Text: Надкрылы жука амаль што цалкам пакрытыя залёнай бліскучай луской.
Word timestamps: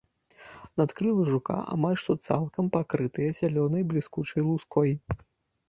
Надкрылы 0.79 1.25
жука 1.31 1.57
амаль 1.75 1.99
што 2.05 2.15
цалкам 2.29 2.73
пакрытыя 2.77 3.29
залёнай 3.43 3.87
бліскучай 3.93 4.41
луской. 4.51 4.91